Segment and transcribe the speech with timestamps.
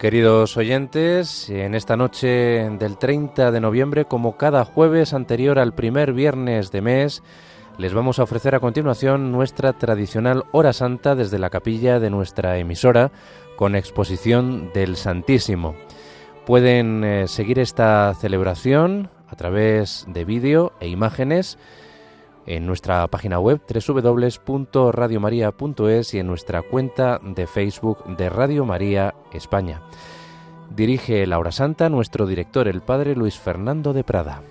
[0.00, 2.26] Queridos oyentes, en esta noche
[2.78, 7.22] del 30 de noviembre, como cada jueves anterior al primer viernes de mes,
[7.76, 12.56] les vamos a ofrecer a continuación nuestra tradicional hora santa desde la capilla de nuestra
[12.56, 13.12] emisora,
[13.56, 15.74] con exposición del Santísimo.
[16.46, 21.58] Pueden eh, seguir esta celebración a través de vídeo e imágenes
[22.56, 29.82] en nuestra página web www.radiomaria.es y en nuestra cuenta de Facebook de Radio María España.
[30.74, 34.42] Dirige la hora santa nuestro director, el padre Luis Fernando de Prada.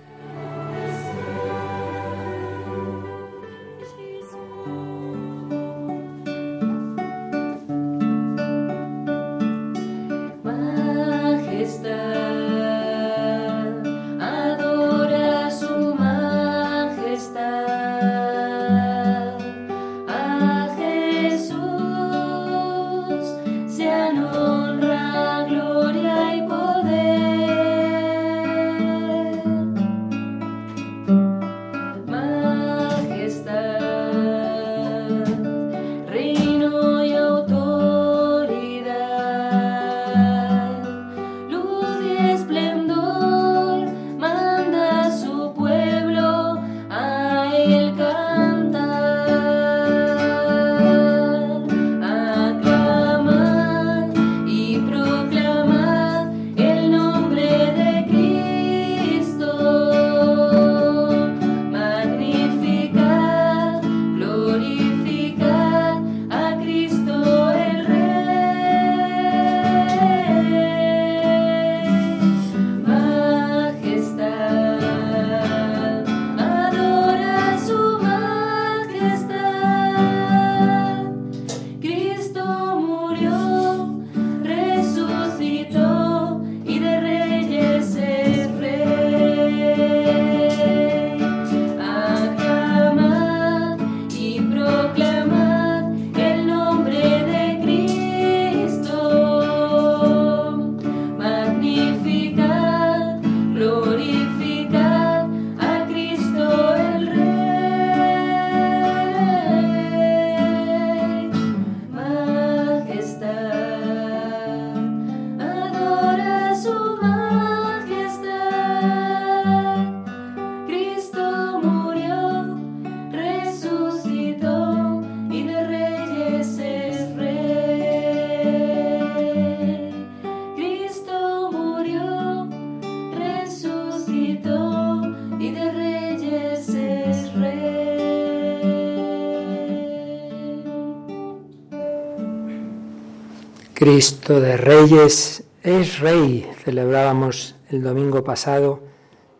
[144.00, 146.50] Cristo de Reyes es Rey.
[146.64, 148.82] Celebrábamos el domingo pasado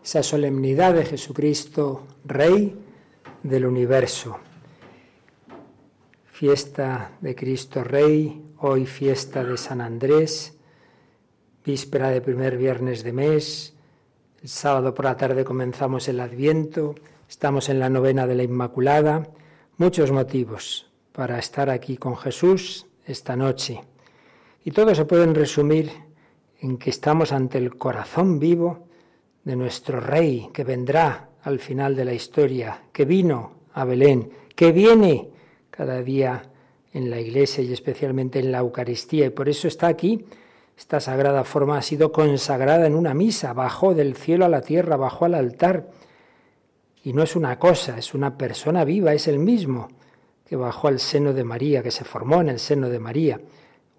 [0.04, 2.78] esa solemnidad de Jesucristo, Rey
[3.42, 4.38] del universo.
[6.26, 10.58] Fiesta de Cristo Rey, hoy fiesta de San Andrés,
[11.64, 13.74] víspera de primer viernes de mes,
[14.44, 16.96] el sábado por la tarde comenzamos el Adviento,
[17.30, 19.26] estamos en la novena de la Inmaculada,
[19.78, 23.80] muchos motivos para estar aquí con Jesús esta noche.
[24.64, 25.92] Y todo se puede resumir
[26.60, 28.88] en que estamos ante el corazón vivo
[29.44, 34.72] de nuestro Rey que vendrá al final de la historia, que vino a Belén, que
[34.72, 35.30] viene
[35.70, 36.44] cada día
[36.92, 39.28] en la iglesia y especialmente en la Eucaristía.
[39.28, 40.26] Y por eso está aquí.
[40.78, 44.98] Esta sagrada forma ha sido consagrada en una misa, bajó del cielo a la tierra,
[44.98, 45.90] bajó al altar.
[47.04, 49.88] Y no es una cosa, es una persona viva, es el mismo
[50.46, 53.40] que bajó al seno de María, que se formó en el seno de María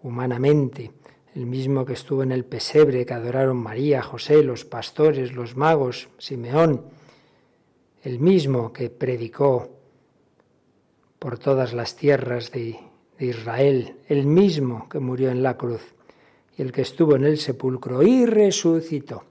[0.02, 0.92] humanamente,
[1.34, 6.08] el mismo que estuvo en el pesebre, que adoraron María, José, los pastores, los magos,
[6.18, 6.84] Simeón,
[8.02, 9.68] el mismo que predicó
[11.18, 12.78] por todas las tierras de,
[13.18, 15.94] de, Israel, el mismo que murió en la cruz.
[16.56, 19.24] Y el que estuvo en el sepulcro y resucitó.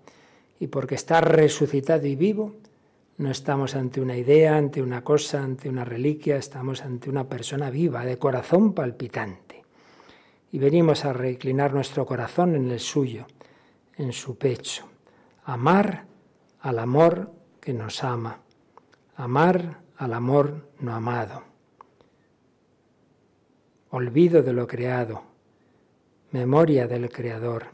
[0.60, 2.56] Y porque está resucitado y vivo,
[3.18, 7.70] no estamos ante una idea, ante una cosa, ante una reliquia, estamos ante una persona
[7.70, 9.49] viva, de corazón palpitante
[10.52, 13.26] y venimos a reclinar nuestro corazón en el suyo,
[13.98, 14.86] en su pecho.
[15.46, 16.06] Amar
[16.62, 18.40] al amor que nos ama.
[19.16, 21.44] Amar al amor no amado.
[23.92, 25.24] Olvido de lo creado.
[26.32, 27.68] Memoria del Creador.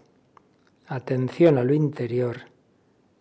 [0.88, 2.38] Atención a lo interior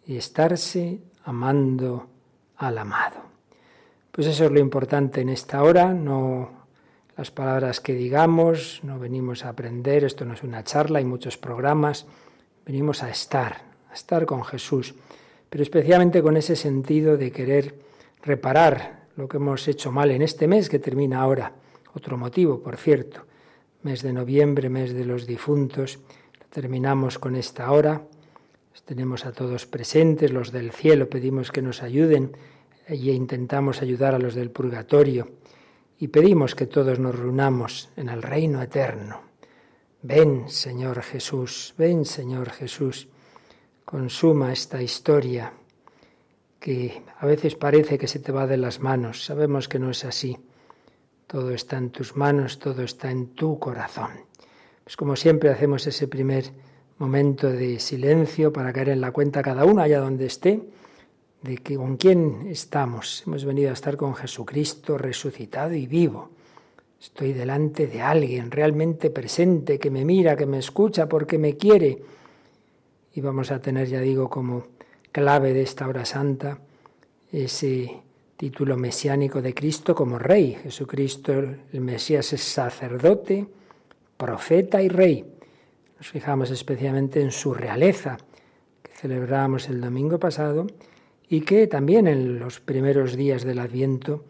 [0.07, 2.09] y estarse amando
[2.57, 3.23] al amado.
[4.11, 6.64] Pues eso es lo importante en esta hora, no
[7.17, 11.37] las palabras que digamos, no venimos a aprender, esto no es una charla, hay muchos
[11.37, 12.07] programas,
[12.67, 14.95] venimos a estar, a estar con Jesús,
[15.49, 17.77] pero especialmente con ese sentido de querer
[18.23, 21.53] reparar lo que hemos hecho mal en este mes que termina ahora.
[21.95, 23.21] Otro motivo, por cierto,
[23.83, 26.01] mes de noviembre, mes de los difuntos,
[26.51, 28.03] terminamos con esta hora.
[28.85, 32.37] tenemos a todos presentes, los del cielo, pedimos que nos ayuden
[32.89, 35.29] y intentamos ayudar a los del purgatorio
[36.05, 39.23] y pedimos que todos nos reunamos en el reino eterno.
[40.03, 43.09] Ven, Señor Jesús, ven, Señor Jesús,
[43.87, 45.55] consuma esta historia
[46.61, 49.25] que a veces parece que se te va de las manos.
[49.25, 50.37] Sabemos que no es así.
[51.27, 54.11] Todo está en tus manos, todo está en tu corazón.
[54.85, 56.51] Pues como siempre hacemos ese primer
[56.99, 60.69] momento de silencio para caer en la cuenta cada uno allá donde esté
[61.45, 63.23] de que con quién estamos.
[63.27, 66.31] Hemos venido a estar con Jesucristo resucitado y vivo.
[66.99, 72.03] Estoy delante de alguien realmente presente, que me mira, que me escucha porque me quiere.
[73.13, 74.69] Y vamos a tener, ya digo, como
[75.13, 76.59] clave de esta hora santa
[77.31, 77.91] ese
[78.39, 80.57] título mesiánico de Cristo como Rey.
[80.63, 83.47] Jesucristo, el Mesías, es sacerdote,
[84.17, 85.27] profeta y Rey.
[85.99, 88.17] Nos fijamos especialmente en su realeza,
[88.83, 90.67] que celebramos el domingo pasado,
[91.29, 94.25] y que también en los primeros días del Adviento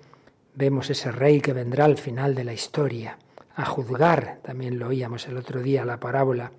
[0.55, 3.19] vemos ese rey que vendrá al final de la historia
[3.57, 6.51] a juzgar, también lo oíamos el otro día, la parábola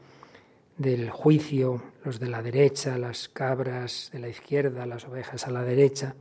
[0.78, 5.64] del juicio, los de la derecha, las cabras de la izquierda, las ovejas a la
[5.64, 6.16] derecha.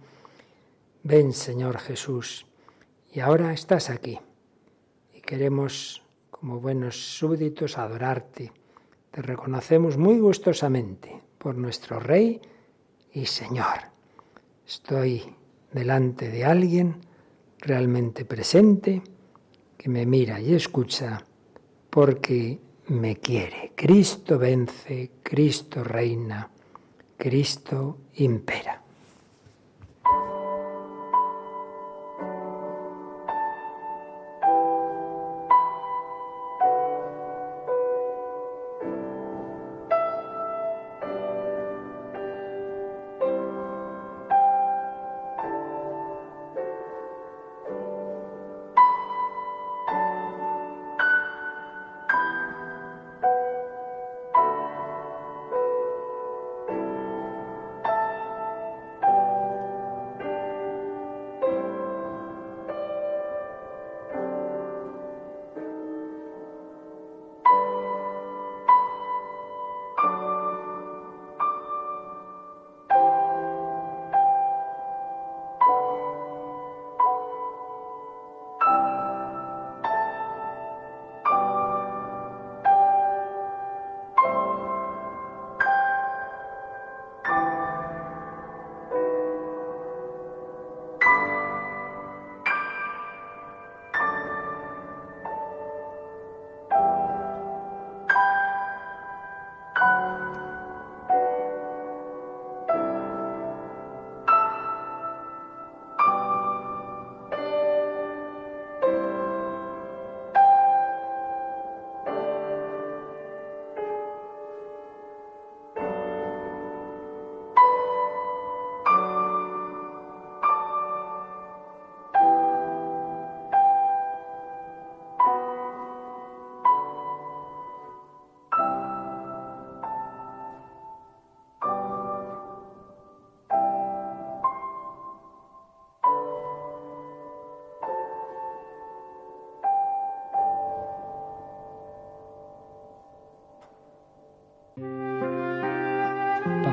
[1.02, 2.46] Ven, Señor Jesús,
[3.12, 4.19] y ahora estás aquí,
[5.12, 8.52] y queremos, como buenos súbditos, adorarte.
[9.10, 12.40] Te reconocemos muy gustosamente por nuestro Rey
[13.12, 13.94] y Señor.
[14.66, 15.22] Estoy
[15.72, 16.96] delante de alguien
[17.58, 19.02] realmente presente
[19.76, 21.25] que me mira y escucha
[21.90, 22.58] porque
[22.88, 23.72] me quiere.
[23.75, 26.50] Cristo vence, Cristo reina,
[27.16, 28.83] Cristo impera.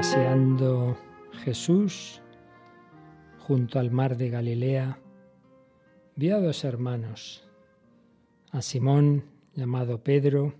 [0.01, 0.97] Paseando
[1.43, 2.23] Jesús
[3.37, 4.97] junto al mar de Galilea,
[6.15, 7.43] vio a dos hermanos,
[8.49, 10.55] a Simón, llamado Pedro,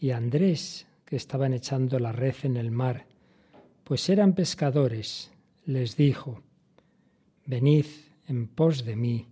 [0.00, 3.06] y a Andrés, que estaban echando la red en el mar,
[3.84, 5.30] pues eran pescadores.
[5.64, 6.42] Les dijo,
[7.44, 7.86] Venid
[8.26, 9.28] en pos de mí,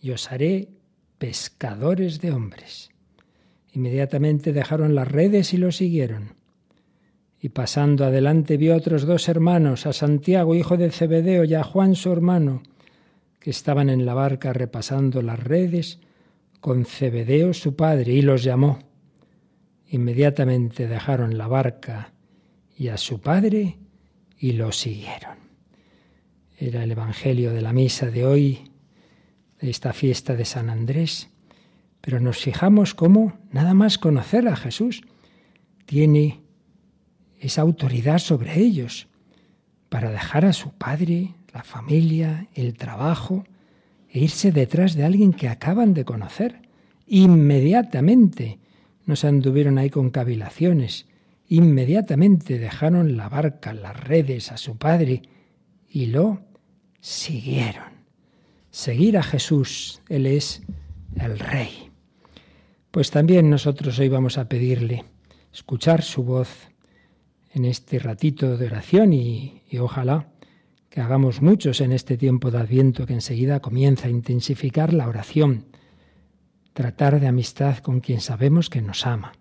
[0.00, 0.70] y os haré
[1.18, 2.88] pescadores de hombres.
[3.74, 6.43] Inmediatamente dejaron las redes y lo siguieron
[7.44, 11.94] y pasando adelante vio otros dos hermanos, a Santiago, hijo de Zebedeo, y a Juan,
[11.94, 12.62] su hermano,
[13.38, 16.00] que estaban en la barca repasando las redes
[16.60, 18.78] con Zebedeo, su padre, y los llamó.
[19.90, 22.14] Inmediatamente dejaron la barca
[22.78, 23.76] y a su padre
[24.38, 25.36] y lo siguieron.
[26.56, 28.70] Era el Evangelio de la misa de hoy,
[29.60, 31.28] de esta fiesta de San Andrés,
[32.00, 35.02] Pero nos fijamos cómo nada más conocer a Jesús
[35.84, 36.43] tiene
[37.44, 39.06] esa autoridad sobre ellos
[39.90, 43.44] para dejar a su padre, la familia, el trabajo
[44.08, 46.62] e irse detrás de alguien que acaban de conocer.
[47.06, 48.58] Inmediatamente
[49.04, 51.06] no se anduvieron ahí con cavilaciones,
[51.46, 55.20] inmediatamente dejaron la barca, las redes a su padre
[55.90, 56.40] y lo
[57.00, 57.92] siguieron.
[58.70, 60.62] Seguir a Jesús, Él es
[61.16, 61.90] el Rey.
[62.90, 65.04] Pues también nosotros hoy vamos a pedirle
[65.52, 66.73] escuchar su voz
[67.54, 70.28] en este ratito de oración y, ojalá
[70.90, 75.64] que hagamos muchos en este tiempo de Adviento que enseguida comienza a intensificar la oración,
[76.72, 79.32] tratar de amistad con quien sabemos que nos ama.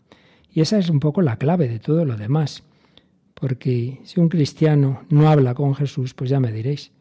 [0.52, 2.64] Y esa es un poco la clave de todo lo demás,
[3.34, 6.92] porque si un cristiano no habla con Jesús, pues ya me diréis,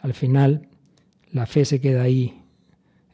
[0.00, 0.68] al final
[1.30, 2.42] la fe se queda ahí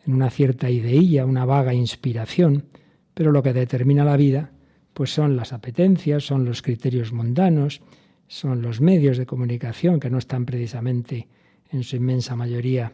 [0.06, 2.66] en una cierta ideilla, una vaga inspiración,
[3.14, 4.50] pero lo que determina la vida
[4.97, 7.83] pues son las apetencias, son los criterios mundanos,
[8.29, 11.29] son los medios de comunicación que no están precisamente
[11.71, 12.93] en su inmensa mayoría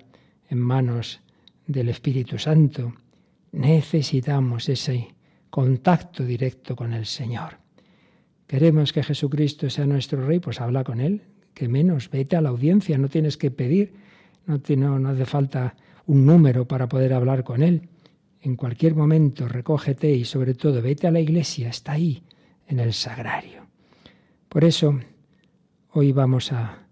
[0.48, 1.20] en manos
[1.64, 2.92] del Espíritu Santo.
[3.52, 5.14] Necesitamos ese
[5.48, 7.58] contacto directo con el Señor.
[8.48, 11.22] Queremos que Jesucristo sea nuestro Rey, pues habla con Él,
[11.54, 13.92] que menos, vete a la audiencia, no tienes que pedir,
[14.46, 17.88] no, no, no hace falta un número para poder hablar con Él.
[18.44, 22.24] En cualquier momento recógete y sobre todo vete a la iglesia, está ahí,
[22.66, 23.66] en el sagrario.
[24.48, 24.98] Por eso,
[25.92, 26.88] hoy vamos a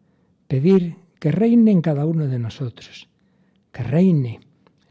[0.46, 3.08] pedir que reine en cada uno de nosotros,
[3.72, 4.38] que reine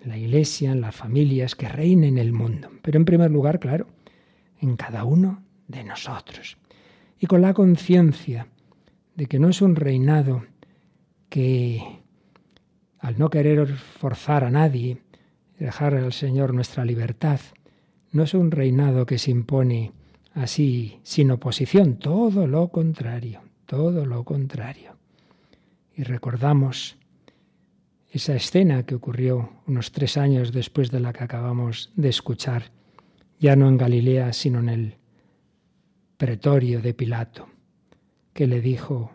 [0.01, 2.69] en la iglesia, en las familias, que reine en el mundo.
[2.81, 3.87] Pero en primer lugar, claro,
[4.59, 6.57] en cada uno de nosotros.
[7.21, 8.47] Y con la conciencia
[9.15, 10.43] de que no es un reinado
[11.29, 12.01] que,
[12.99, 14.97] al no querer forzar a nadie,
[15.59, 17.39] dejar al Señor nuestra libertad.
[18.11, 19.91] No es un reinado que se impone
[20.33, 24.95] así, sin oposición, todo lo contrario, todo lo contrario.
[25.95, 26.97] Y recordamos
[28.11, 32.71] esa escena que ocurrió unos tres años después de la que acabamos de escuchar,
[33.39, 34.95] ya no en Galilea, sino en el
[36.17, 37.47] pretorio de Pilato,
[38.33, 39.11] que le dijo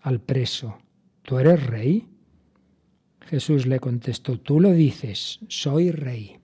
[0.00, 0.78] al preso,
[1.22, 2.08] ¿tú eres rey?
[3.26, 6.38] Jesús le contestó, tú lo dices, soy rey.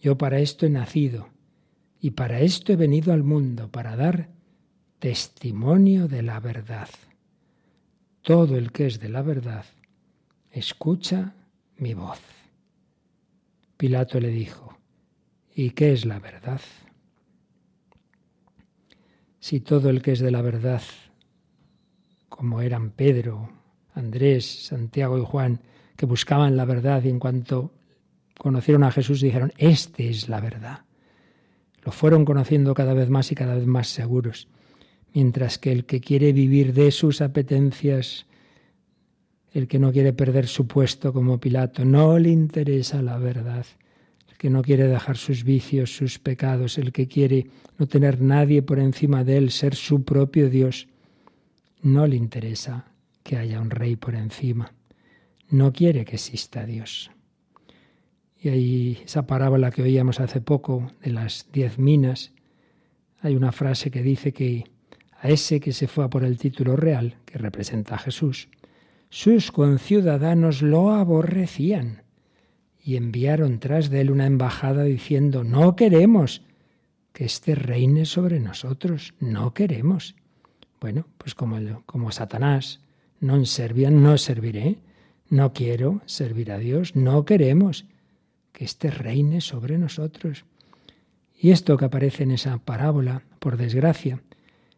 [0.00, 1.28] Yo para esto he nacido
[2.00, 4.28] y para esto he venido al mundo, para dar
[5.00, 6.88] testimonio de la verdad.
[8.22, 9.64] Todo el que es de la verdad,
[10.50, 11.34] escucha
[11.78, 12.20] mi voz.
[13.76, 14.78] Pilato le dijo,
[15.54, 16.60] ¿y qué es la verdad?
[19.40, 20.82] Si todo el que es de la verdad,
[22.28, 23.50] como eran Pedro,
[23.94, 25.60] Andrés, Santiago y Juan,
[25.96, 27.72] que buscaban la verdad y en cuanto
[28.38, 30.80] conocieron a Jesús dijeron, este es la verdad.
[31.84, 34.48] Lo fueron conociendo cada vez más y cada vez más seguros.
[35.14, 38.26] Mientras que el que quiere vivir de sus apetencias,
[39.52, 43.64] el que no quiere perder su puesto como Pilato, no le interesa la verdad.
[44.28, 47.46] El que no quiere dejar sus vicios, sus pecados, el que quiere
[47.78, 50.88] no tener nadie por encima de él, ser su propio Dios,
[51.82, 52.84] no le interesa
[53.22, 54.75] que haya un rey por encima
[55.50, 57.10] no quiere que exista Dios.
[58.38, 62.32] Y ahí esa parábola que oíamos hace poco de las diez minas,
[63.20, 64.64] hay una frase que dice que
[65.20, 68.48] a ese que se fue a por el título real, que representa a Jesús,
[69.08, 72.02] sus conciudadanos lo aborrecían
[72.82, 76.42] y enviaron tras de él una embajada diciendo, no queremos
[77.12, 80.14] que éste reine sobre nosotros, no queremos.
[80.80, 82.80] Bueno, pues como, como Satanás,
[83.20, 84.78] no servían, no serviré.
[85.28, 87.86] No quiero servir a Dios, no queremos
[88.52, 90.44] que éste reine sobre nosotros.
[91.38, 94.22] Y esto que aparece en esa parábola, por desgracia,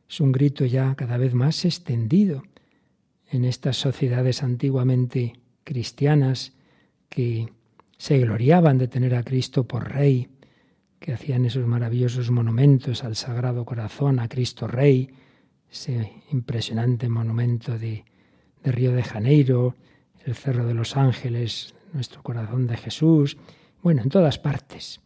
[0.09, 2.43] es un grito ya cada vez más extendido
[3.31, 6.53] en estas sociedades antiguamente cristianas
[7.09, 7.49] que
[7.99, 10.29] se gloriaban de tener a Cristo por Rey,
[10.99, 15.11] que hacían esos maravillosos monumentos al Sagrado Corazón, a Cristo Rey,
[15.71, 18.05] ese impresionante monumento de,
[18.63, 19.75] de Río de Janeiro,
[20.29, 23.39] el Cerro de los Ángeles, nuestro corazón de Jesús,
[23.83, 25.01] bueno, en todas partes.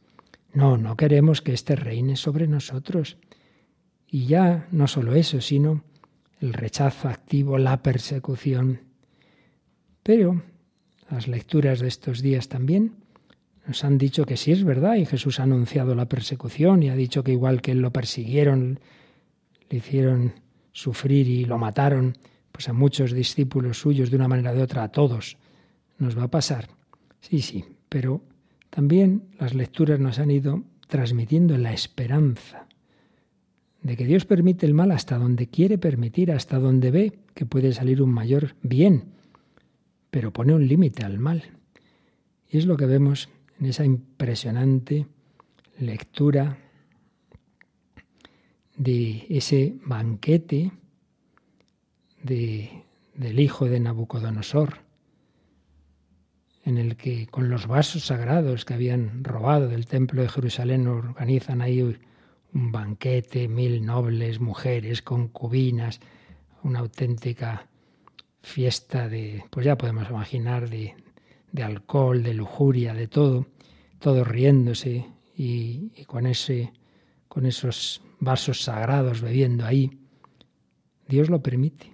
[0.53, 3.19] No, no queremos que éste reine sobre nosotros.
[4.09, 5.85] Y ya no solo eso, sino
[6.41, 8.81] el rechazo activo, la persecución.
[10.03, 10.43] Pero
[11.09, 12.97] las lecturas de estos días también
[13.67, 16.97] nos han dicho que sí es verdad y Jesús ha anunciado la persecución y ha
[16.97, 18.81] dicho que igual que él lo persiguieron,
[19.71, 20.33] le hicieron
[20.73, 22.17] sufrir y lo mataron,
[22.53, 25.39] pues a muchos discípulos suyos de una manera o de otra, a todos,
[25.99, 26.69] nos va a pasar.
[27.21, 28.23] Sí, sí, pero
[28.71, 32.67] también las lecturas nos han ido transmitiendo la esperanza
[33.83, 37.73] de que Dios permite el mal hasta donde quiere permitir, hasta donde ve que puede
[37.73, 39.05] salir un mayor bien,
[40.11, 41.43] pero pone un límite al mal.
[42.49, 43.29] Y es lo que vemos
[43.59, 45.07] en esa impresionante
[45.79, 46.59] lectura
[48.77, 50.73] de ese banquete
[52.23, 54.79] de, del hijo de Nabucodonosor,
[56.65, 61.61] en el que con los vasos sagrados que habían robado del templo de Jerusalén organizan
[61.61, 66.01] ahí un banquete, mil nobles, mujeres, concubinas,
[66.63, 67.69] una auténtica
[68.43, 70.95] fiesta de, pues ya podemos imaginar, de,
[71.51, 73.47] de alcohol, de lujuria, de todo,
[73.99, 76.73] todos riéndose y, y, con, ese,
[77.29, 79.99] con esos vasos sagrados bebiendo ahí.
[81.09, 81.92] Dios lo permite,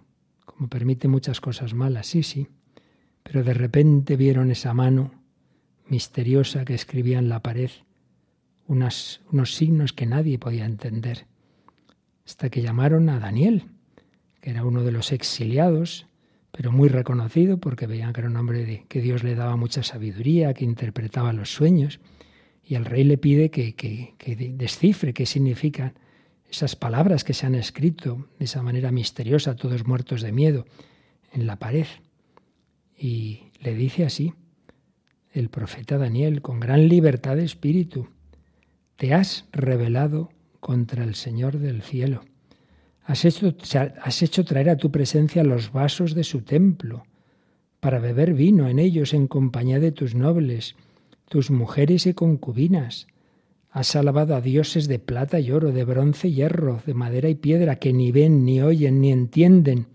[0.59, 2.49] como permite muchas cosas malas, sí, sí
[3.31, 5.13] pero de repente vieron esa mano
[5.87, 7.71] misteriosa que escribía en la pared
[8.67, 11.27] unos signos que nadie podía entender,
[12.27, 13.65] hasta que llamaron a Daniel,
[14.43, 16.07] que era uno de los exiliados,
[16.53, 19.83] pero muy reconocido porque veían que era un hombre de, que Dios le daba mucha
[19.83, 21.99] sabiduría, que interpretaba los sueños,
[22.63, 25.95] y el rey le pide que, que, que descifre qué significan
[26.51, 30.67] esas palabras que se han escrito de esa manera misteriosa, todos muertos de miedo,
[31.33, 31.87] en la pared.
[32.97, 34.35] Y le dice así
[35.33, 38.09] el profeta Daniel, con gran libertad de espíritu,
[38.97, 42.23] te has rebelado contra el Señor del cielo.
[43.05, 43.55] Has hecho,
[44.03, 47.05] has hecho traer a tu presencia los vasos de su templo,
[47.81, 50.75] para beber vino en ellos en compañía de tus nobles,
[51.29, 53.07] tus mujeres y concubinas.
[53.79, 57.37] Has alabado a dioses de plata y oro, de bronce y hierro, de madera y
[57.37, 59.87] piedra, que ni ven, ni oyen, ni entienden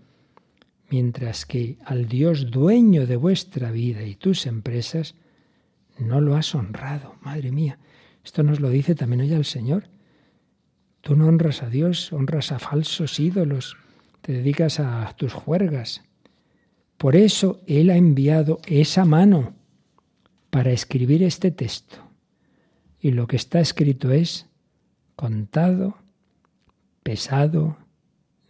[0.88, 5.16] mientras que al Dios dueño de vuestra vida y tus empresas
[5.98, 7.16] no lo has honrado.
[7.20, 7.78] Madre mía,
[8.24, 9.90] esto nos lo dice también hoy el Señor.
[11.02, 13.76] Tú no honras a Dios, honras a falsos ídolos,
[14.22, 16.00] te dedicas a tus juergas.
[16.96, 19.52] Por eso Él ha enviado esa mano
[20.48, 22.03] para escribir este texto.
[23.04, 24.46] Y lo que está escrito es
[25.14, 25.98] contado,
[27.02, 27.76] pesado,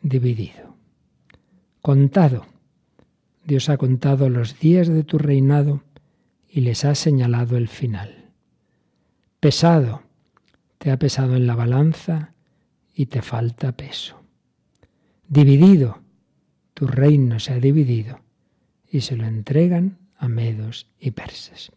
[0.00, 0.74] dividido
[1.84, 2.46] contado.
[3.44, 5.82] Dios ha contado los días de tu reinado
[6.48, 8.30] y les ha señalado el final.
[9.38, 10.02] Pesado,
[10.78, 12.32] te ha pesado en la balanza
[12.94, 14.18] y te falta peso.
[15.28, 16.00] Dividido,
[16.72, 18.20] tu reino se ha dividido
[18.90, 21.70] y se lo entregan a medos y persas.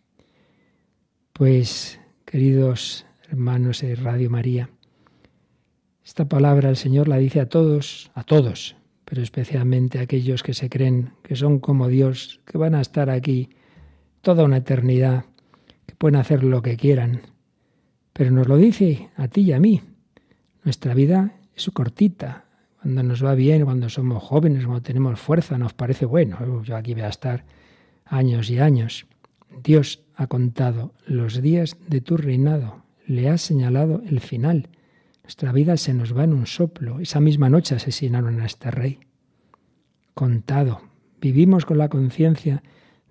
[1.33, 4.69] Pues, queridos hermanos de Radio María,
[6.03, 10.69] esta palabra el Señor la dice a todos, a todos, pero especialmente aquellos que se
[10.69, 13.49] creen que son como Dios, que van a estar aquí
[14.19, 15.23] toda una eternidad,
[15.85, 17.21] que pueden hacer lo que quieran.
[18.11, 19.81] Pero nos lo dice a ti y a mí.
[20.65, 22.43] Nuestra vida es cortita.
[22.81, 26.61] Cuando nos va bien, cuando somos jóvenes, cuando tenemos fuerza, nos parece bueno.
[26.63, 27.45] Yo aquí voy a estar
[28.05, 29.05] años y años.
[29.63, 34.67] Dios ha contado los días de tu reinado, le ha señalado el final.
[35.21, 36.99] Nuestra vida se nos va en un soplo.
[36.99, 38.99] Esa misma noche asesinaron a este rey.
[40.15, 40.82] Contado.
[41.21, 42.63] Vivimos con la conciencia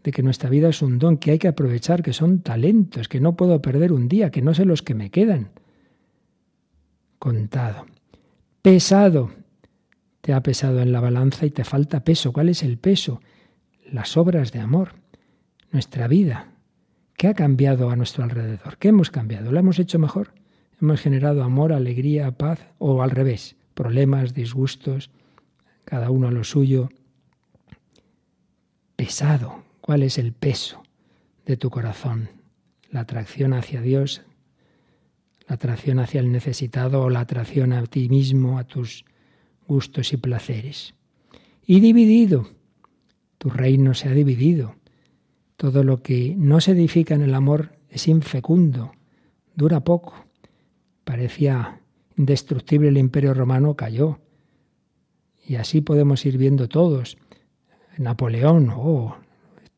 [0.02, 3.20] de que nuestra vida es un don que hay que aprovechar, que son talentos, que
[3.20, 5.50] no puedo perder un día, que no sé los que me quedan.
[7.20, 7.86] Contado.
[8.62, 9.30] Pesado.
[10.22, 12.32] Te ha pesado en la balanza y te falta peso.
[12.32, 13.20] ¿Cuál es el peso?
[13.92, 14.94] Las obras de amor.
[15.70, 16.55] Nuestra vida.
[17.16, 18.76] ¿Qué ha cambiado a nuestro alrededor?
[18.76, 19.50] ¿Qué hemos cambiado?
[19.50, 20.34] ¿Lo hemos hecho mejor?
[20.80, 25.10] Hemos generado amor, alegría, paz o al revés, problemas, disgustos,
[25.86, 26.90] cada uno a lo suyo.
[28.96, 30.82] Pesado, ¿cuál es el peso
[31.46, 32.28] de tu corazón?
[32.90, 34.22] La atracción hacia Dios,
[35.48, 39.06] la atracción hacia el necesitado o la atracción a ti mismo, a tus
[39.66, 40.94] gustos y placeres.
[41.64, 42.50] Y dividido,
[43.38, 44.76] tu reino se ha dividido.
[45.56, 48.92] Todo lo que no se edifica en el amor es infecundo,
[49.54, 50.14] dura poco.
[51.04, 51.80] Parecía
[52.16, 54.18] indestructible el imperio romano, cayó.
[55.46, 57.16] Y así podemos ir viendo todos.
[57.96, 59.16] Napoleón, oh,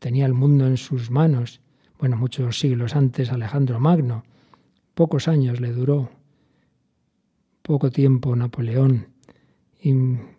[0.01, 1.61] tenía el mundo en sus manos.
[2.01, 4.25] Bueno, muchos siglos antes Alejandro Magno.
[4.95, 6.11] Pocos años le duró.
[7.63, 9.09] Poco tiempo Napoleón.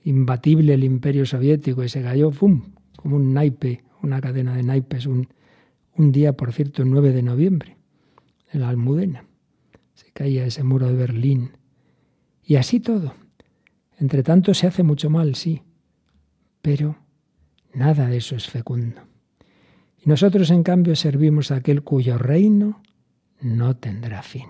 [0.03, 5.05] Imbatible el imperio soviético y se cayó, ¡pum!, como un naipe, una cadena de naipes,
[5.05, 5.27] un,
[5.95, 7.77] un día, por cierto, el 9 de noviembre,
[8.51, 9.25] en la Almudena
[9.99, 11.51] se caía ese muro de Berlín.
[12.41, 13.15] Y así todo.
[13.97, 15.61] Entre tanto se hace mucho mal, sí,
[16.61, 16.95] pero
[17.73, 19.01] nada de eso es fecundo.
[19.97, 22.81] Y nosotros, en cambio, servimos a aquel cuyo reino
[23.41, 24.47] no tendrá fin.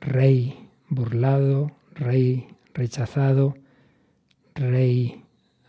[0.00, 3.54] Rey burlado, rey rechazado,
[4.56, 5.22] rey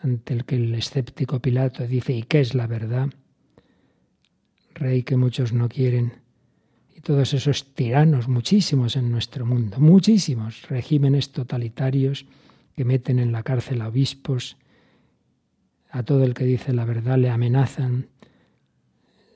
[0.08, 3.10] ante el que el escéptico Pilato dice, ¿y qué es la verdad?
[4.74, 6.13] Rey que muchos no quieren.
[6.96, 12.26] Y todos esos tiranos, muchísimos en nuestro mundo, muchísimos regímenes totalitarios
[12.76, 14.58] que meten en la cárcel a obispos,
[15.89, 18.08] a todo el que dice la verdad le amenazan.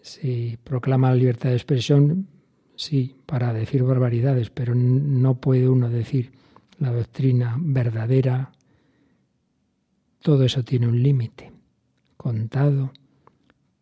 [0.02, 2.28] Si proclama la libertad de expresión,
[2.76, 6.32] sí, para decir barbaridades, pero no puede uno decir
[6.80, 8.52] la doctrina verdadera.
[10.22, 11.52] Todo eso tiene un límite,
[12.16, 12.94] contado,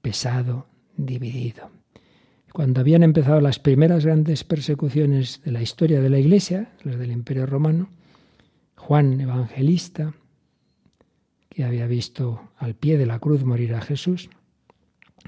[0.02, 1.70] pesado, dividido.
[2.54, 7.12] Cuando habían empezado las primeras grandes persecuciones de la historia de la Iglesia, las del
[7.12, 7.90] Imperio Romano,
[8.78, 10.14] Juan Evangelista,
[11.50, 14.30] que había visto al pie de la cruz morir a Jesús,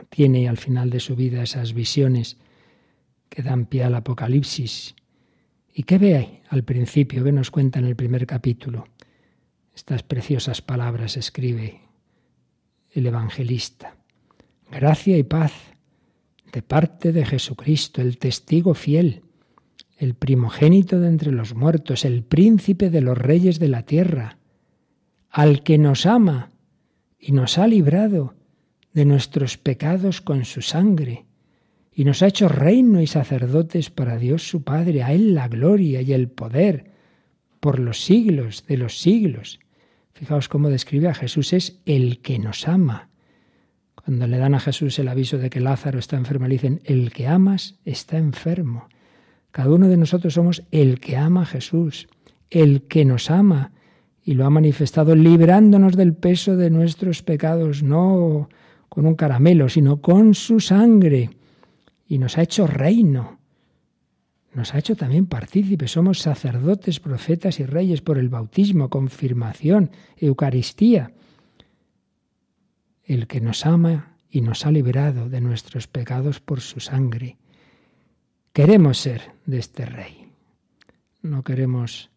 [0.09, 2.37] tiene al final de su vida esas visiones
[3.27, 4.95] que dan pie al Apocalipsis.
[5.73, 7.23] ¿Y qué ve al principio?
[7.23, 8.85] que nos cuenta en el primer capítulo?
[9.81, 11.81] Estas preciosas palabras escribe
[12.91, 13.95] el evangelista.
[14.69, 15.53] Gracia y paz
[16.53, 19.23] de parte de Jesucristo, el testigo fiel,
[19.97, 24.37] el primogénito de entre los muertos, el príncipe de los reyes de la tierra,
[25.31, 26.51] al que nos ama
[27.17, 28.35] y nos ha librado
[28.93, 31.25] de nuestros pecados con su sangre
[31.91, 36.03] y nos ha hecho reino y sacerdotes para Dios su Padre, a Él la gloria
[36.03, 36.91] y el poder
[37.59, 39.59] por los siglos de los siglos.
[40.21, 43.09] Fijaos cómo describe a Jesús, es el que nos ama.
[43.95, 47.11] Cuando le dan a Jesús el aviso de que Lázaro está enfermo, le dicen, el
[47.11, 48.87] que amas está enfermo.
[49.49, 52.07] Cada uno de nosotros somos el que ama a Jesús,
[52.51, 53.71] el que nos ama
[54.23, 58.47] y lo ha manifestado librándonos del peso de nuestros pecados, no
[58.89, 61.31] con un caramelo, sino con su sangre
[62.07, 63.39] y nos ha hecho reino.
[64.53, 65.91] Nos ha hecho también partícipes.
[65.91, 71.13] Somos sacerdotes, profetas y reyes por el bautismo, confirmación, Eucaristía.
[73.03, 77.37] El que nos ama y nos ha liberado de nuestros pecados por su sangre.
[78.53, 80.27] Queremos ser de este rey.
[81.21, 82.09] No queremos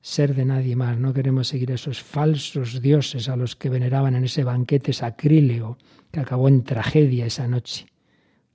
[0.00, 4.24] ser de nadie más, no queremos seguir esos falsos dioses a los que veneraban en
[4.24, 5.78] ese banquete sacrílego
[6.10, 7.86] que acabó en tragedia esa noche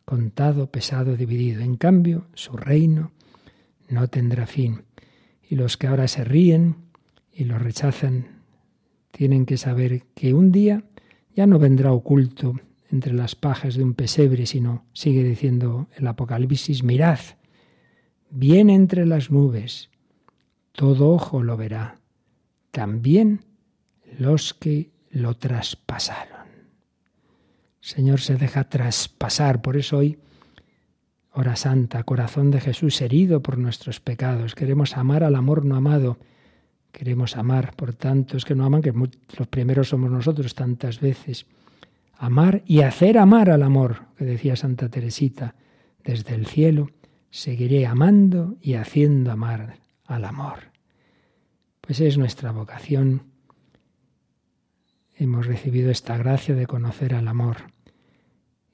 [0.10, 1.62] contado, pesado, dividido.
[1.62, 3.12] En cambio, su reino
[3.90, 4.84] no tendrá fin.
[5.48, 6.76] Y los que ahora se ríen
[7.34, 8.40] y lo rechazan
[9.12, 10.84] tienen que saber que un día
[11.36, 12.56] ya no vendrá oculto
[12.92, 17.20] entre las pajas de un pesebre, sino, sigue diciendo el Apocalipsis, mirad,
[18.30, 19.90] viene entre las nubes,
[20.72, 22.00] todo ojo lo verá,
[22.72, 23.46] también
[24.18, 26.48] los que lo traspasaron.
[27.80, 29.62] Señor se deja traspasar.
[29.62, 30.20] Por eso hoy,
[31.40, 34.56] hora santa, corazón de Jesús herido por nuestros pecados.
[34.56, 36.18] Queremos amar al amor no amado.
[36.92, 41.46] Queremos amar por tantos que no aman, que los primeros somos nosotros tantas veces.
[42.18, 45.56] Amar y hacer amar al amor, que decía Santa Teresita,
[46.04, 46.92] desde el cielo
[47.30, 50.72] seguiré amando y haciendo amar al amor.
[51.82, 53.30] Pues es nuestra vocación
[55.20, 57.58] hemos recibido esta gracia de conocer al amor.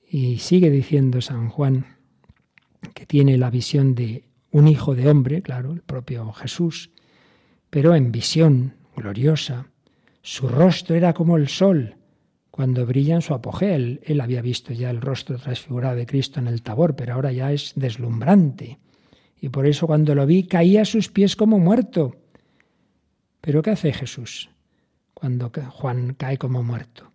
[0.07, 1.94] Y sigue diciendo San Juan
[2.93, 6.91] que tiene la visión de un hijo de hombre, claro, el propio Jesús,
[7.69, 9.67] pero en visión gloriosa.
[10.21, 11.95] Su rostro era como el sol
[12.49, 13.75] cuando brilla en su apogeo.
[13.75, 17.31] Él, él había visto ya el rostro transfigurado de Cristo en el tabor, pero ahora
[17.31, 18.79] ya es deslumbrante.
[19.39, 22.15] Y por eso cuando lo vi caía a sus pies como muerto.
[23.41, 24.49] Pero ¿qué hace Jesús?
[25.15, 27.11] cuando Juan cae como muerto.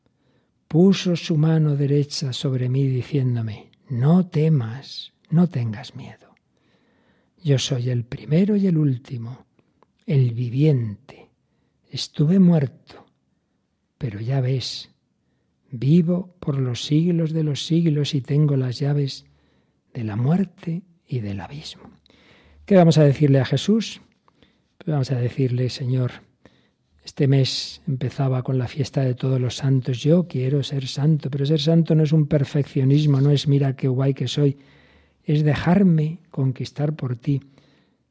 [0.67, 6.35] Puso su mano derecha sobre mí diciéndome, no temas, no tengas miedo.
[7.43, 9.47] Yo soy el primero y el último,
[10.07, 11.31] el viviente.
[11.91, 13.07] Estuve muerto,
[13.97, 14.91] pero ya ves,
[15.71, 19.25] vivo por los siglos de los siglos y tengo las llaves
[19.95, 21.91] de la muerte y del abismo.
[22.67, 24.01] ¿Qué vamos a decirle a Jesús?
[24.79, 26.13] Pues vamos a decirle, Señor,
[27.05, 30.03] este mes empezaba con la fiesta de todos los santos.
[30.03, 33.89] Yo quiero ser santo, pero ser santo no es un perfeccionismo, no es mira qué
[33.89, 34.59] guay que soy,
[35.25, 37.41] es dejarme conquistar por ti.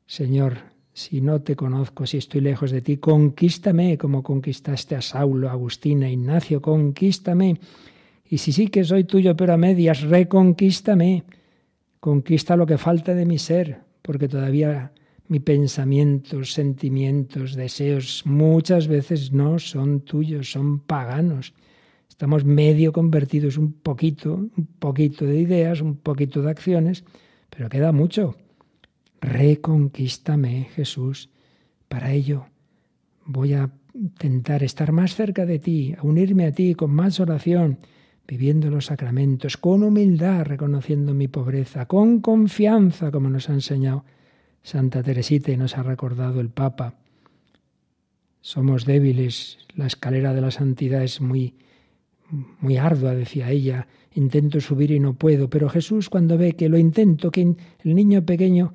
[0.06, 0.58] Señor,
[0.93, 6.10] si no te conozco, si estoy lejos de ti, conquístame como conquistaste a Saulo, Agustina,
[6.10, 7.60] Ignacio, conquístame.
[8.30, 11.24] Y si sí que soy tuyo, pero a medias, reconquístame.
[12.00, 14.91] Conquista lo que falta de mi ser, porque todavía
[15.30, 21.54] mis pensamientos, sentimientos, deseos, muchas veces no son tuyos, son paganos.
[22.19, 27.05] Estamos medio convertidos un poquito, un poquito de ideas, un poquito de acciones,
[27.49, 28.36] pero queda mucho.
[29.21, 31.29] Reconquístame, Jesús.
[31.88, 32.47] Para ello
[33.23, 37.79] voy a intentar estar más cerca de ti, a unirme a ti con más oración,
[38.27, 44.03] viviendo los sacramentos, con humildad, reconociendo mi pobreza, con confianza, como nos ha enseñado
[44.62, 46.95] Santa Teresita y nos ha recordado el Papa.
[48.41, 51.55] Somos débiles, la escalera de la santidad es muy
[52.60, 56.78] muy ardua, decía ella, intento subir y no puedo, pero Jesús cuando ve que lo
[56.78, 58.74] intento, que el niño pequeño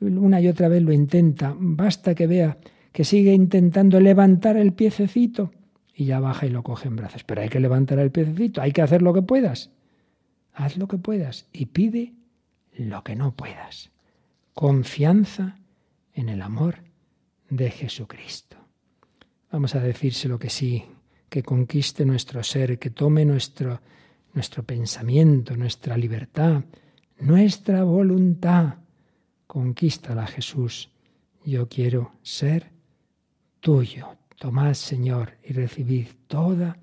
[0.00, 2.58] una y otra vez lo intenta, basta que vea
[2.92, 5.52] que sigue intentando levantar el piececito
[5.94, 7.24] y ya baja y lo coge en brazos.
[7.24, 9.70] Pero hay que levantar el piececito, hay que hacer lo que puedas.
[10.54, 12.14] Haz lo que puedas y pide
[12.76, 13.90] lo que no puedas.
[14.54, 15.58] Confianza
[16.14, 16.76] en el amor
[17.48, 18.56] de Jesucristo.
[19.52, 20.84] Vamos a decírselo que sí,
[21.30, 23.80] que conquiste nuestro ser, que tome nuestro,
[24.34, 26.64] nuestro pensamiento, nuestra libertad,
[27.20, 28.74] nuestra voluntad.
[29.46, 30.90] Conquístala, Jesús.
[31.44, 32.70] Yo quiero ser
[33.60, 34.16] tuyo.
[34.38, 36.76] Tomad, Señor, y recibid toda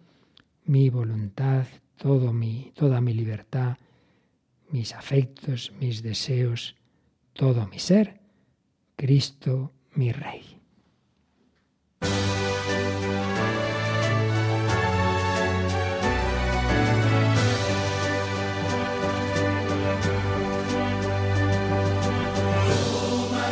[0.66, 1.66] mi voluntad,
[1.98, 3.78] todo mi, toda mi libertad,
[4.70, 6.76] mis afectos, mis deseos,
[7.34, 8.20] todo mi ser,
[8.96, 10.44] Cristo mi Rey.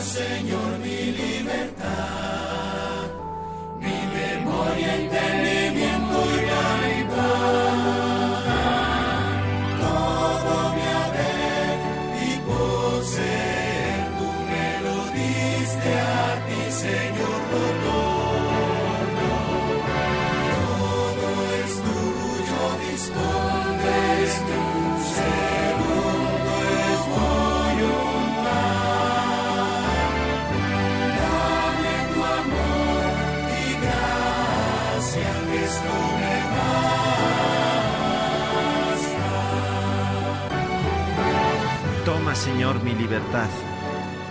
[0.06, 1.96] Señor, mi libertad.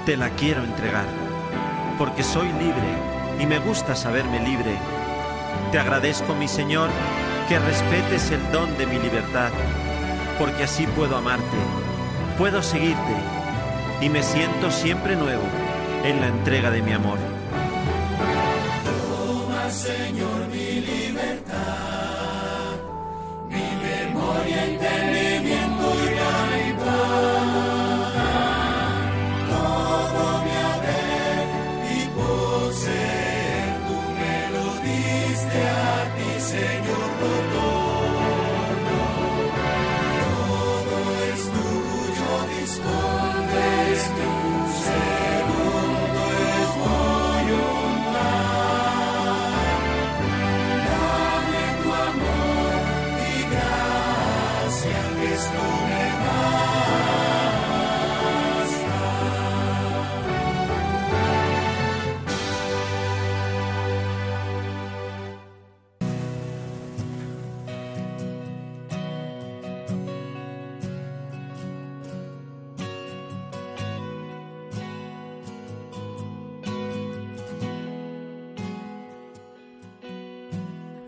[0.07, 1.05] Te la quiero entregar,
[1.99, 2.89] porque soy libre
[3.39, 4.77] y me gusta saberme libre.
[5.71, 6.89] Te agradezco, mi Señor,
[7.49, 9.51] que respetes el don de mi libertad,
[10.39, 11.57] porque así puedo amarte,
[12.39, 13.15] puedo seguirte
[14.01, 15.45] y me siento siempre nuevo
[16.03, 17.19] en la entrega de mi amor.
[19.09, 20.34] Toma, Señor,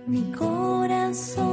[0.06, 1.45] mi corazón.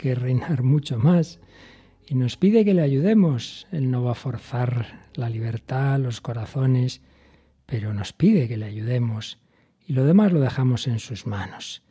[0.00, 1.40] Que reinar mucho más.
[2.06, 3.66] Y nos pide que le ayudemos.
[3.70, 7.02] Él no va a forzar la libertad, los corazones,
[7.66, 9.38] pero nos pide que le ayudemos.
[9.86, 11.82] Y lo demás lo dejamos en sus manos.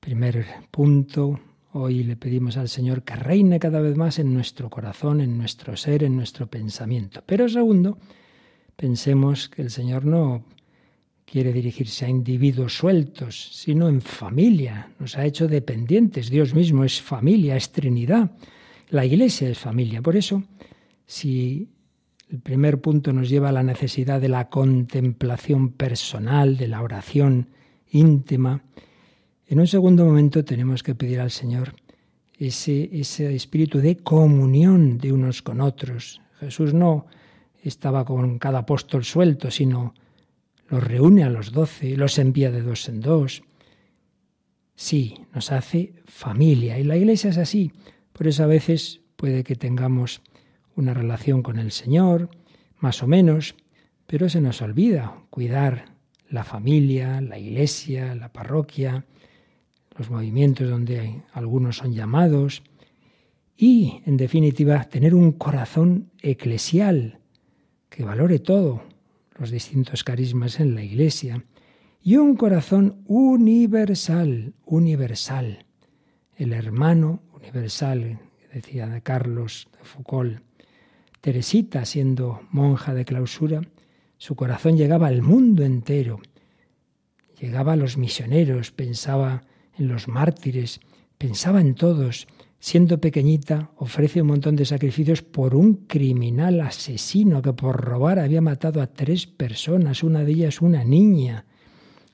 [0.00, 1.40] Primer punto,
[1.72, 5.76] hoy le pedimos al Señor que reine cada vez más en nuestro corazón, en nuestro
[5.76, 7.22] ser, en nuestro pensamiento.
[7.26, 7.98] Pero segundo,
[8.76, 10.44] pensemos que el Señor no
[11.32, 14.90] quiere dirigirse a individuos sueltos, sino en familia.
[14.98, 16.28] Nos ha hecho dependientes.
[16.28, 18.32] Dios mismo es familia, es Trinidad.
[18.90, 20.02] La Iglesia es familia.
[20.02, 20.42] Por eso,
[21.06, 21.70] si
[22.28, 27.48] el primer punto nos lleva a la necesidad de la contemplación personal, de la oración
[27.90, 28.62] íntima,
[29.46, 31.74] en un segundo momento tenemos que pedir al Señor
[32.38, 36.20] ese, ese espíritu de comunión de unos con otros.
[36.40, 37.06] Jesús no
[37.62, 39.94] estaba con cada apóstol suelto, sino
[40.72, 43.42] los reúne a los doce, los envía de dos en dos.
[44.74, 47.72] Sí, nos hace familia y la iglesia es así.
[48.14, 50.22] Por eso a veces puede que tengamos
[50.74, 52.30] una relación con el Señor,
[52.78, 53.54] más o menos,
[54.06, 55.92] pero se nos olvida cuidar
[56.30, 59.04] la familia, la iglesia, la parroquia,
[59.98, 62.62] los movimientos donde algunos son llamados
[63.58, 67.18] y, en definitiva, tener un corazón eclesial
[67.90, 68.90] que valore todo,
[69.42, 71.44] los distintos carismas en la Iglesia,
[72.00, 75.66] y un corazón universal, universal,
[76.36, 78.20] el hermano universal,
[78.54, 80.40] decía de Carlos de Foucault.
[81.20, 83.62] Teresita, siendo monja de clausura,
[84.16, 86.20] su corazón llegaba al mundo entero,
[87.40, 89.42] llegaba a los misioneros, pensaba
[89.76, 90.78] en los mártires,
[91.18, 92.28] pensaba en todos,
[92.62, 98.40] siendo pequeñita, ofrece un montón de sacrificios por un criminal asesino que por robar había
[98.40, 101.44] matado a tres personas, una de ellas una niña,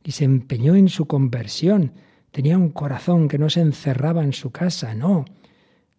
[0.02, 1.92] y se empeñó en su conversión.
[2.30, 5.26] Tenía un corazón que no se encerraba en su casa, no.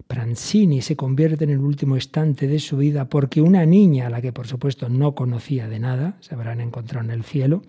[0.07, 4.19] Pranzini se convierte en el último instante de su vida porque una niña, a la
[4.19, 7.61] que por supuesto no conocía de nada, se habrán encontrado en el cielo,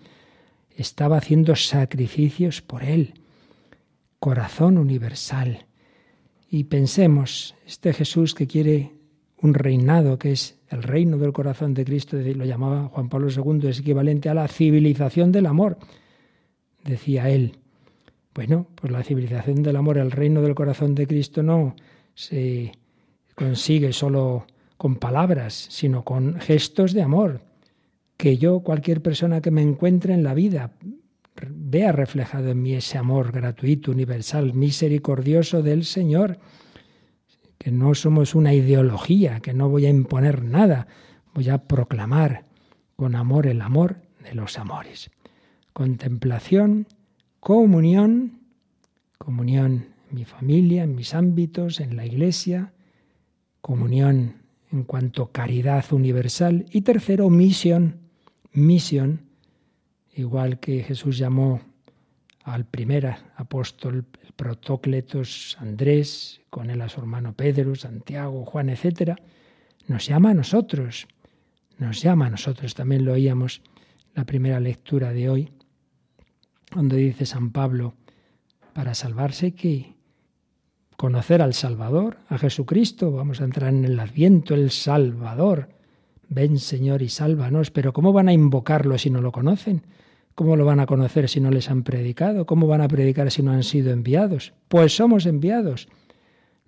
[0.75, 3.13] estaba haciendo sacrificios por él.
[4.17, 5.67] Corazón universal
[6.53, 8.91] y pensemos, este Jesús que quiere
[9.41, 13.69] un reinado, que es el reino del corazón de Cristo, lo llamaba Juan Pablo II,
[13.69, 15.77] es equivalente a la civilización del amor,
[16.83, 17.57] decía él.
[18.35, 21.73] Bueno, pues la civilización del amor, el reino del corazón de Cristo no
[22.15, 22.73] se
[23.33, 24.45] consigue solo
[24.75, 27.39] con palabras, sino con gestos de amor.
[28.17, 30.73] Que yo, cualquier persona que me encuentre en la vida,
[31.49, 36.39] vea reflejado en mí ese amor gratuito, universal, misericordioso del Señor,
[37.57, 40.87] que no somos una ideología, que no voy a imponer nada,
[41.33, 42.45] voy a proclamar
[42.95, 45.11] con amor el amor de los amores.
[45.73, 46.87] Contemplación,
[47.39, 48.41] comunión,
[49.17, 52.73] comunión en mi familia, en mis ámbitos, en la iglesia,
[53.61, 57.99] comunión en cuanto caridad universal y tercero, misión,
[58.53, 59.30] misión
[60.13, 61.61] igual que Jesús llamó
[62.43, 69.15] al primer apóstol, el protócletos Andrés, con él a su hermano Pedro, Santiago, Juan, etc.,
[69.87, 71.07] nos llama a nosotros,
[71.77, 72.73] nos llama a nosotros.
[72.73, 73.61] También lo oíamos
[74.15, 75.51] la primera lectura de hoy,
[76.73, 77.93] donde dice San Pablo,
[78.73, 79.95] para salvarse que
[80.97, 85.69] conocer al Salvador, a Jesucristo, vamos a entrar en el Adviento, el Salvador.
[86.29, 89.83] Ven Señor y sálvanos, pero ¿cómo van a invocarlo si no lo conocen?
[90.35, 92.45] ¿Cómo lo van a conocer si no les han predicado?
[92.45, 94.53] ¿Cómo van a predicar si no han sido enviados?
[94.67, 95.87] Pues somos enviados.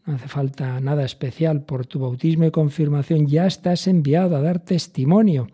[0.06, 1.64] No hace falta nada especial.
[1.64, 5.48] Por tu bautismo y confirmación ya estás enviado a dar testimonio.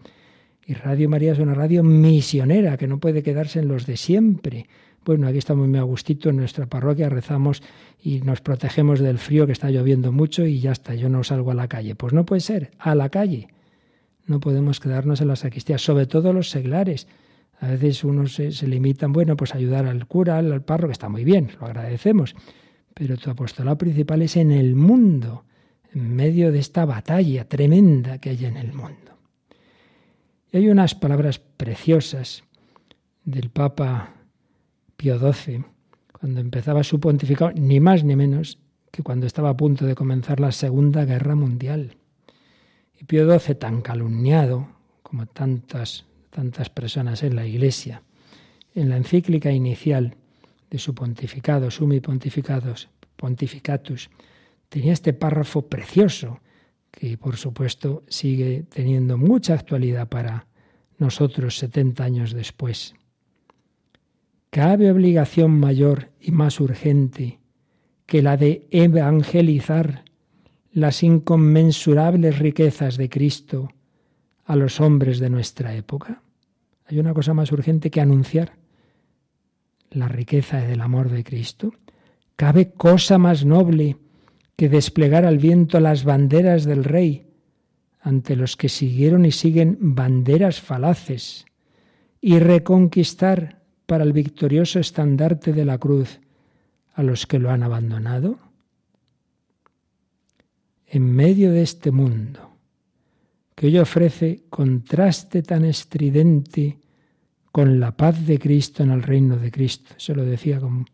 [0.66, 4.68] Y Radio María es una radio misionera que no puede quedarse en los de siempre.
[5.06, 7.64] Bueno, aquí estamos muy a gustito en nuestra parroquia, rezamos
[8.04, 11.52] y nos protegemos del frío que está lloviendo mucho y ya está, yo no salgo
[11.52, 11.96] a la calle.
[11.96, 13.48] Pues no puede ser, a la calle.
[14.26, 17.08] No podemos quedarnos en las sacristía, sobre todo los seglares.
[17.60, 21.24] A veces unos se, limitan, bueno, pues ayudar al cura, al parro, que está muy
[21.24, 22.36] bien, lo agradecemos.
[22.94, 25.44] Pero tu apostolado principal es en el mundo,
[25.94, 29.18] en medio de esta batalla tremenda que hay en el mundo.
[30.52, 32.44] Y hay unas palabras preciosas
[33.26, 34.14] del Papa
[34.96, 35.66] Pío XII,
[36.18, 38.60] cuando empezaba su pontificado, ni más ni menos
[38.92, 41.98] que cuando estaba a punto de comenzar la Segunda Guerra Mundial.
[43.00, 44.68] Y Pío XII, tan calumniado
[45.04, 48.04] como tantas tantas personas en la Iglesia.
[48.76, 50.16] En la encíclica inicial
[50.70, 54.10] de su pontificado, Sumi Pontificados, Pontificatus,
[54.70, 56.40] tenía este párrafo precioso
[56.92, 60.48] que por supuesto sigue teniendo mucha actualidad para
[60.98, 62.94] nosotros 70 años después.
[64.50, 67.40] cabe obligación mayor y más urgente
[68.06, 70.04] que la de evangelizar
[70.72, 73.70] las inconmensurables riquezas de Cristo
[74.50, 76.24] a los hombres de nuestra época?
[76.88, 78.54] ¿Hay una cosa más urgente que anunciar
[79.92, 81.72] la riqueza del amor de Cristo?
[82.36, 83.98] ¿Cabe cosa más noble
[84.56, 87.28] que desplegar al viento las banderas del Rey
[88.02, 91.46] ante los que siguieron y siguen banderas falaces
[92.20, 96.22] y reconquistar para el victorioso estandarte de la cruz
[96.96, 98.40] a los que lo han abandonado?
[100.88, 102.49] En medio de este mundo,
[103.60, 106.80] que hoy ofrece contraste tan estridente
[107.52, 109.96] con la paz de Cristo en el reino de Cristo.
[109.98, 110.86] Se lo decía como,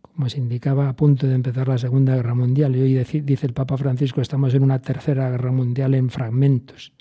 [0.00, 2.74] como se indicaba a punto de empezar la Segunda Guerra Mundial.
[2.74, 6.94] Y hoy dice el Papa Francisco, estamos en una tercera guerra mundial en fragmentos.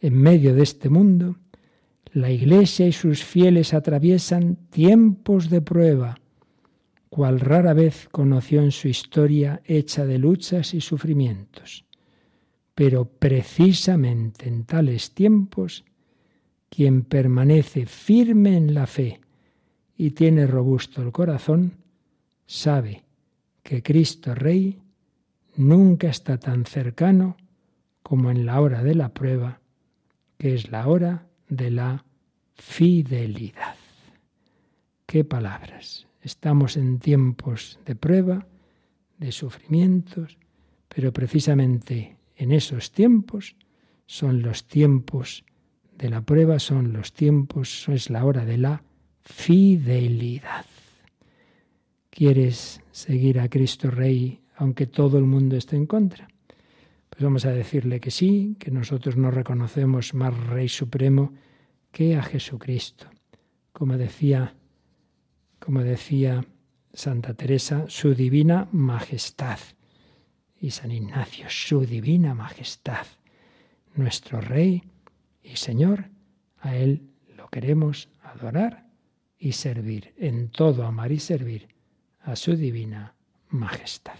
[0.00, 1.34] En medio de este mundo,
[2.12, 6.20] la Iglesia y sus fieles atraviesan tiempos de prueba,
[7.08, 11.84] cual rara vez conoció en su historia hecha de luchas y sufrimientos.
[12.80, 15.84] Pero precisamente en tales tiempos,
[16.70, 19.20] quien permanece firme en la fe
[19.98, 21.74] y tiene robusto el corazón,
[22.46, 23.04] sabe
[23.62, 24.80] que Cristo Rey
[25.56, 27.36] nunca está tan cercano
[28.02, 29.60] como en la hora de la prueba,
[30.38, 32.06] que es la hora de la
[32.54, 33.76] fidelidad.
[35.04, 36.06] Qué palabras.
[36.22, 38.46] Estamos en tiempos de prueba,
[39.18, 40.38] de sufrimientos,
[40.88, 43.54] pero precisamente en esos tiempos
[44.06, 45.44] son los tiempos
[45.96, 48.82] de la prueba, son los tiempos, es la hora de la
[49.20, 50.64] fidelidad.
[52.08, 56.28] ¿Quieres seguir a Cristo Rey aunque todo el mundo esté en contra?
[57.10, 61.34] Pues vamos a decirle que sí, que nosotros no reconocemos más Rey Supremo
[61.92, 63.06] que a Jesucristo.
[63.72, 64.54] Como decía,
[65.58, 66.42] como decía
[66.94, 69.58] Santa Teresa, su divina majestad
[70.60, 73.06] y San Ignacio, su divina majestad,
[73.94, 74.84] nuestro Rey
[75.42, 76.10] y Señor,
[76.60, 78.86] a Él lo queremos adorar
[79.38, 81.68] y servir, en todo amar y servir
[82.20, 83.14] a su divina
[83.48, 84.18] majestad.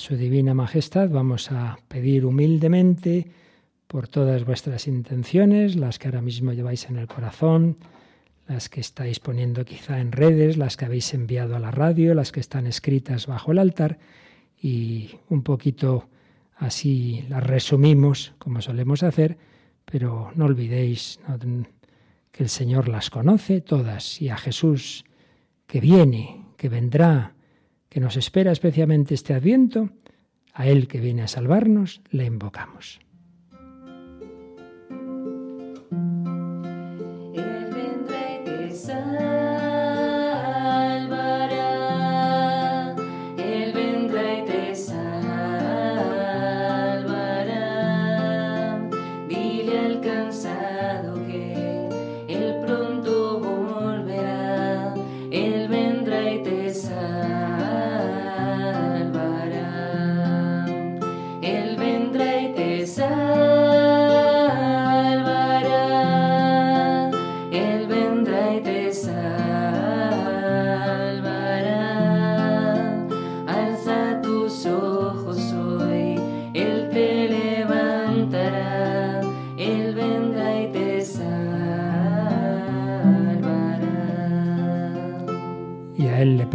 [0.00, 3.26] Su divina majestad vamos a pedir humildemente
[3.86, 7.76] por todas vuestras intenciones, las que ahora mismo lleváis en el corazón,
[8.48, 12.32] las que estáis poniendo quizá en redes, las que habéis enviado a la radio, las
[12.32, 13.98] que están escritas bajo el altar
[14.60, 16.08] y un poquito
[16.56, 19.36] así las resumimos como solemos hacer,
[19.84, 21.20] pero no olvidéis
[22.32, 25.04] que el Señor las conoce todas y a Jesús
[25.66, 27.34] que viene, que vendrá,
[27.90, 29.90] que nos espera especialmente este adviento,
[30.54, 33.00] a Él que viene a salvarnos, le invocamos.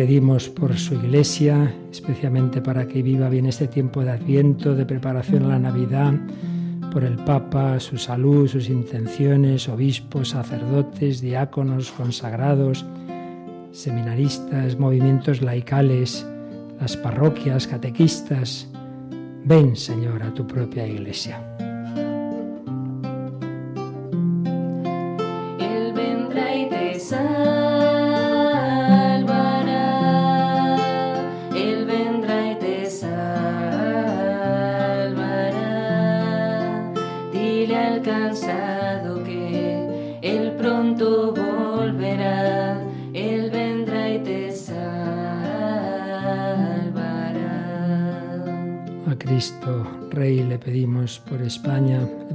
[0.05, 5.45] Pedimos por su iglesia, especialmente para que viva bien este tiempo de adviento, de preparación
[5.45, 6.13] a la Navidad,
[6.93, 12.85] por el Papa, su salud, sus intenciones, obispos, sacerdotes, diáconos, consagrados,
[13.71, 16.23] seminaristas, movimientos laicales,
[16.79, 18.69] las parroquias, catequistas.
[19.43, 21.41] Ven, Señor, a tu propia iglesia.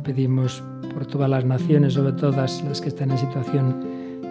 [0.03, 3.81] Pedimos por todas las naciones, sobre todas las que están en situación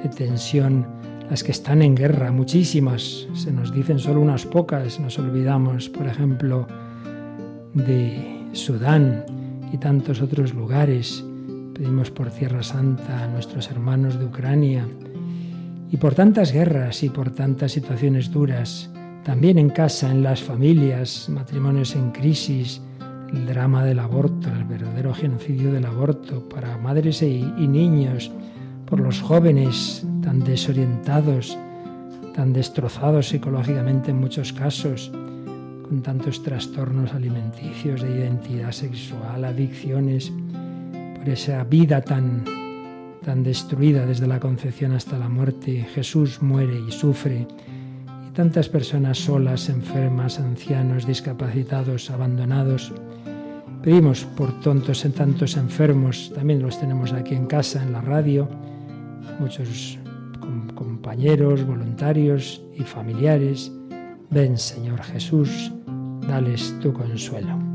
[0.04, 0.86] de tensión,
[1.30, 3.28] las que están en guerra, muchísimas.
[3.34, 6.68] Se nos dicen solo unas pocas, nos olvidamos, por ejemplo,
[7.74, 9.26] de Sudán
[9.72, 11.24] y tantos otros lugares.
[11.74, 14.88] Pedimos por Tierra Santa a nuestros hermanos de Ucrania
[15.92, 18.90] y por tantas guerras y por tantas situaciones duras,
[19.24, 22.82] también en casa, en las familias, matrimonios en crisis,
[23.34, 28.32] el drama del aborto, el verdadero genocidio del aborto para madres y, niños,
[28.86, 31.58] por los jóvenes tan desorientados,
[32.34, 35.12] tan destrozados psicológicamente en muchos casos,
[35.88, 40.32] con tantos trastornos alimenticios de identidad sexual, adicciones,
[41.18, 42.44] por esa vida tan,
[43.24, 45.86] tan destruida desde la concepción hasta la muerte.
[45.94, 47.48] Jesús muere y sufre.
[48.34, 52.94] Tantas personas solas, enfermas, ancianos, discapacitados, abandonados.
[53.84, 58.48] Pedimos por tontos en tantos enfermos, también los tenemos aquí en casa, en la radio,
[59.40, 59.98] muchos
[60.76, 63.72] compañeros, voluntarios y familiares.
[64.30, 65.72] Ven, Señor Jesús,
[66.28, 67.69] dales tu consuelo.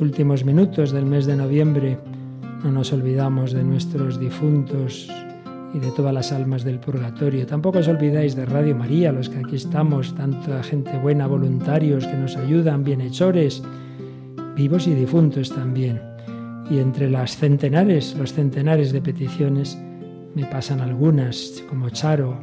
[0.00, 1.98] Últimos minutos del mes de noviembre
[2.64, 5.08] no nos olvidamos de nuestros difuntos
[5.74, 7.46] y de todas las almas del purgatorio.
[7.46, 12.16] Tampoco os olvidáis de Radio María, los que aquí estamos, tanta gente buena, voluntarios que
[12.16, 13.62] nos ayudan, bienhechores,
[14.56, 16.00] vivos y difuntos también.
[16.70, 19.78] Y entre las centenares, los centenares de peticiones,
[20.34, 22.36] me pasan algunas, como Charo,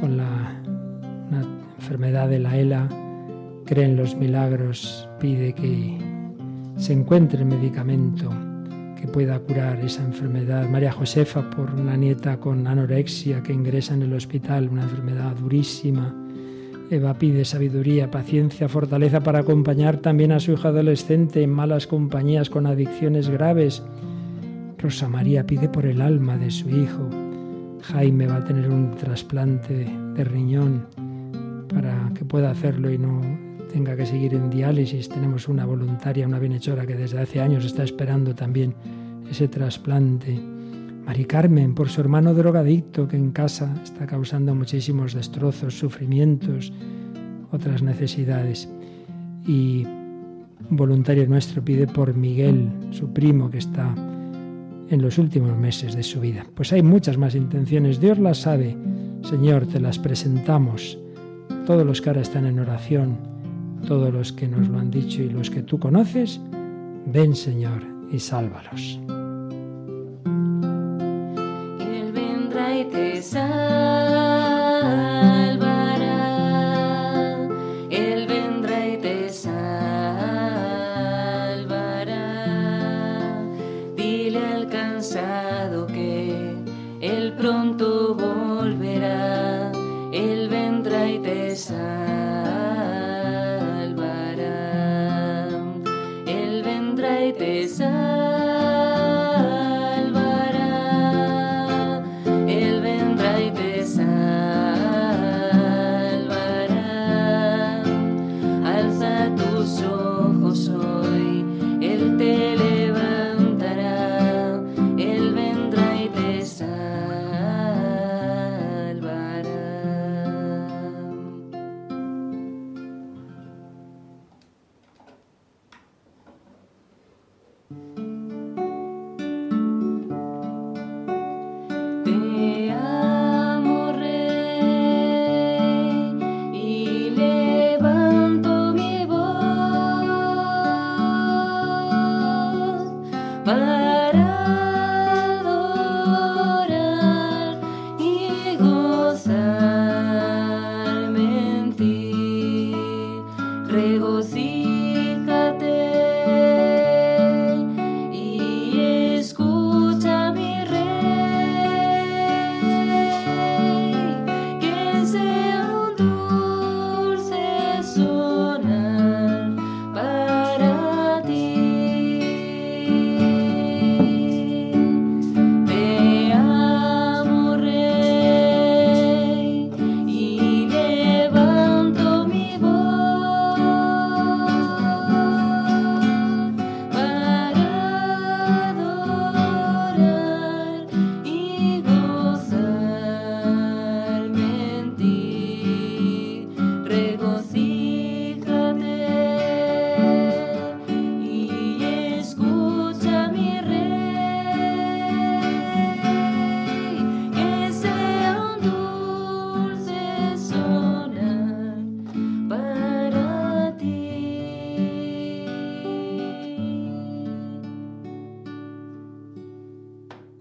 [0.00, 0.60] con la
[1.78, 2.88] enfermedad de la ELA,
[3.64, 6.17] cree en los milagros, pide que
[6.78, 8.30] se encuentre el medicamento
[8.98, 10.68] que pueda curar esa enfermedad.
[10.68, 16.14] María Josefa por una nieta con anorexia que ingresa en el hospital, una enfermedad durísima.
[16.90, 22.48] Eva pide sabiduría, paciencia, fortaleza para acompañar también a su hija adolescente en malas compañías
[22.48, 23.82] con adicciones graves.
[24.78, 27.10] Rosa María pide por el alma de su hijo.
[27.82, 30.86] Jaime va a tener un trasplante de riñón
[31.68, 35.08] para que pueda hacerlo y no tenga que seguir en diálisis.
[35.08, 38.74] Tenemos una voluntaria, una bienhechora que desde hace años está esperando también
[39.30, 40.38] ese trasplante.
[41.06, 46.72] Mari Carmen, por su hermano drogadicto que en casa está causando muchísimos destrozos, sufrimientos,
[47.50, 48.68] otras necesidades.
[49.46, 53.94] Y un voluntario nuestro pide por Miguel, su primo, que está
[54.90, 56.44] en los últimos meses de su vida.
[56.54, 58.76] Pues hay muchas más intenciones, Dios las sabe.
[59.22, 60.98] Señor, te las presentamos.
[61.66, 63.18] Todos los que ahora están en oración,
[63.86, 66.40] todos los que nos lo han dicho y los que tú conoces,
[67.06, 68.98] ven Señor y sálvalos.
[71.80, 75.17] Él vendrá y te salvará.
[97.38, 98.27] Vendrá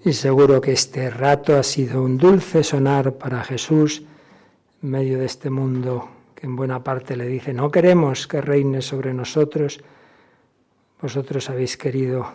[0.08, 4.03] Y seguro que este rato ha sido un dulce sonar para Jesús
[4.82, 8.82] en medio de este mundo que en buena parte le dice, no queremos que reine
[8.82, 9.82] sobre nosotros.
[11.01, 12.26] Vosotros habéis querido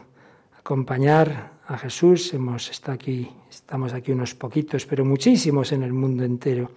[0.58, 6.24] acompañar a Jesús, hemos estado aquí, estamos aquí unos poquitos, pero muchísimos en el mundo
[6.24, 6.72] entero,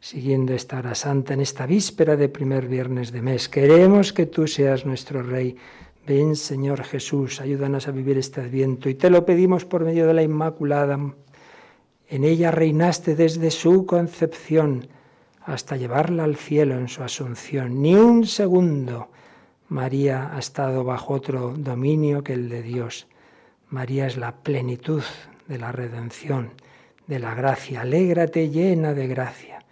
[0.00, 3.48] siguiendo esta hora santa en esta víspera de primer viernes de mes.
[3.48, 5.56] Queremos que tú seas nuestro Rey.
[6.06, 10.12] Ven, Señor Jesús, ayúdanos a vivir este adviento y te lo pedimos por medio de
[10.12, 10.98] la Inmaculada.
[12.08, 14.86] En ella reinaste desde su concepción
[15.46, 17.80] hasta llevarla al cielo en su asunción.
[17.80, 19.08] Ni un segundo
[19.68, 23.06] María ha estado bajo otro dominio que el de Dios.
[23.70, 25.02] María es la plenitud
[25.48, 26.50] de la redención,
[27.06, 27.80] de la gracia.
[27.80, 29.64] Alégrate llena de gracia.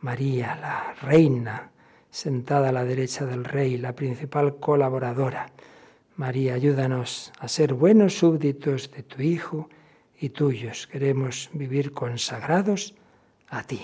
[0.00, 1.70] María, la reina,
[2.16, 5.52] sentada a la derecha del rey, la principal colaboradora.
[6.16, 9.68] María, ayúdanos a ser buenos súbditos de tu Hijo
[10.18, 10.86] y tuyos.
[10.86, 12.94] Queremos vivir consagrados
[13.48, 13.82] a ti.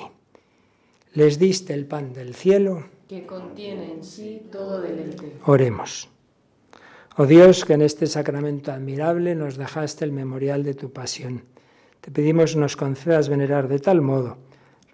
[1.13, 2.89] Les diste el pan del cielo.
[3.07, 5.37] que contiene en sí todo deleite.
[5.45, 6.09] Oremos.
[7.19, 11.45] Oh Dios, que en este sacramento admirable nos dejaste el memorial de tu pasión.
[12.01, 14.39] Te pedimos nos concedas venerar de tal modo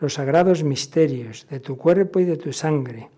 [0.01, 3.09] los sagrados misterios de tu cuerpo y de tu sangre,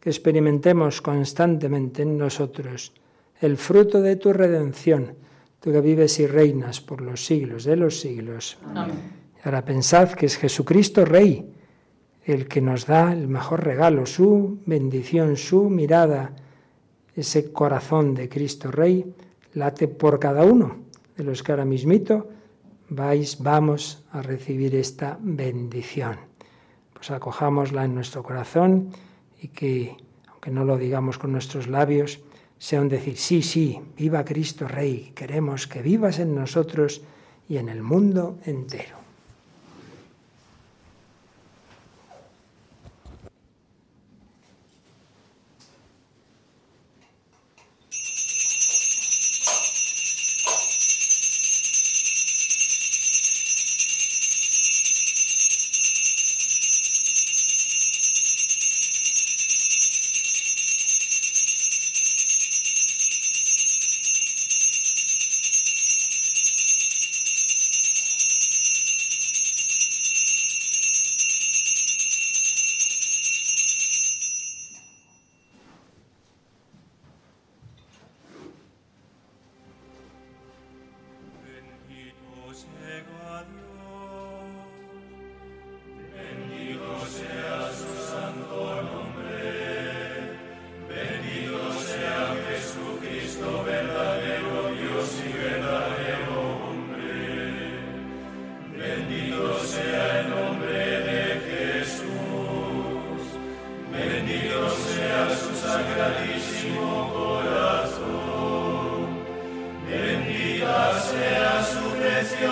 [0.00, 2.92] que experimentemos constantemente en nosotros
[3.40, 5.14] el fruto de tu redención,
[5.60, 8.58] tú que vives y reinas por los siglos de los siglos.
[8.74, 11.52] Y ahora pensad que es Jesucristo Rey,
[12.24, 16.34] el que nos da el mejor regalo, su bendición, su mirada,
[17.14, 19.14] ese corazón de Cristo Rey,
[19.54, 20.76] late por cada uno
[21.16, 22.28] de los que ahora mismito
[22.90, 26.16] vais, vamos a recibir esta bendición.
[26.92, 28.90] Pues acojámosla en nuestro corazón
[29.40, 32.20] y que, aunque no lo digamos con nuestros labios,
[32.58, 37.02] sea un decir, sí, sí, viva Cristo Rey, queremos que vivas en nosotros
[37.48, 38.97] y en el mundo entero.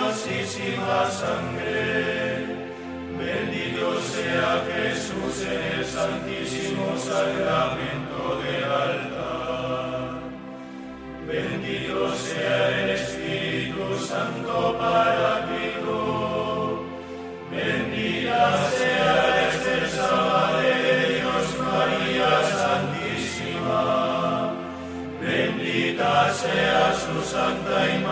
[0.07, 2.45] Preciosísima sangre.
[3.17, 10.09] Bendito sea Jesús en el santísimo sacramento del altar.
[11.27, 15.97] Bendito sea el Espíritu Santo Paráclito.
[17.51, 20.11] Bendita sea la excelsa
[20.61, 20.73] de
[21.15, 23.81] Dios, María Santísima.
[25.21, 28.06] Bendita sea su Santa Inmaculada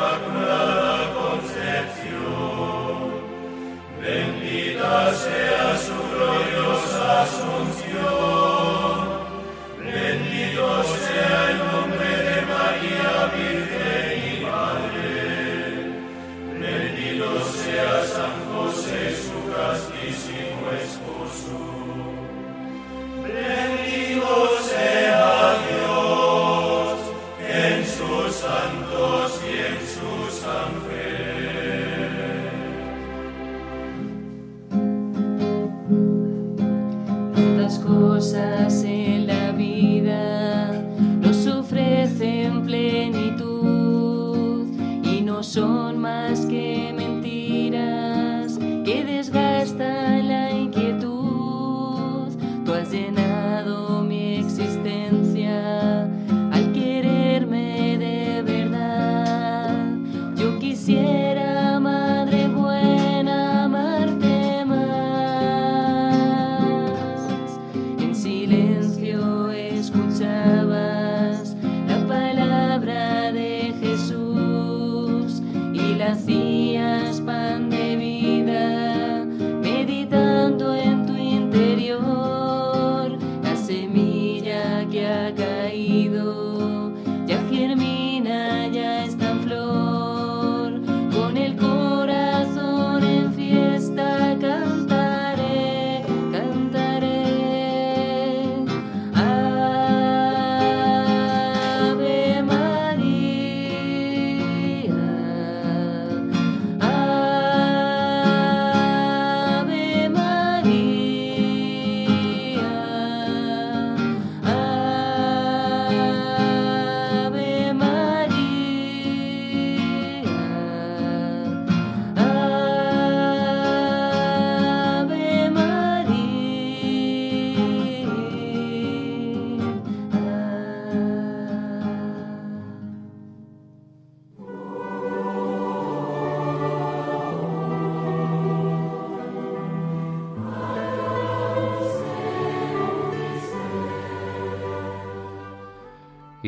[4.85, 7.54] Sea su gloriosa Asunción.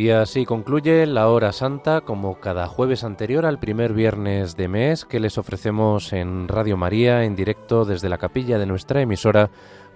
[0.08, 5.04] Y así concluye la hora santa como cada jueves anterior al primer viernes de mes
[5.04, 9.50] que les ofrecemos en Radio María en directo desde la capilla de nuestra emisora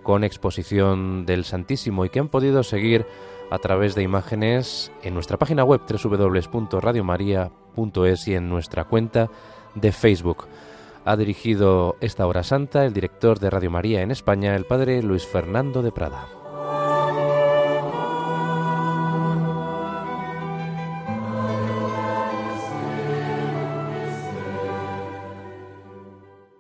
[0.04, 3.06] con exposición del Santísimo y que han podido seguir
[3.52, 9.30] a través de imágenes en nuestra página web www.radiomaria.es y en nuestra cuenta
[9.76, 10.46] de Facebook.
[11.06, 15.26] Ha dirigido esta hora santa el director de Radio María en España, el padre Luis
[15.26, 16.41] Fernando de Prada.